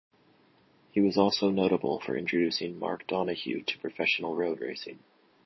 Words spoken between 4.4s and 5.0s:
racing.